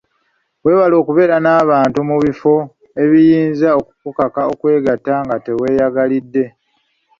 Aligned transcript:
Weewale 0.63 0.95
okubeera 1.01 1.35
n'abantu 1.41 1.99
mu 2.09 2.15
bifo 2.23 2.53
ebiyinza 3.03 3.67
okukukaka 3.79 4.41
okwegatta 4.51 5.13
nga 5.25 5.37
teweeyagalidde. 5.45 6.45